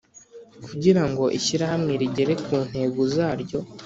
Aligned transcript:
Kugira 0.65 1.03
ngo 1.09 1.23
Ishyirahamwe 1.37 1.93
rigere 2.01 2.33
ku 2.45 2.55
ntego 2.69 3.01
zaryo 3.13 3.59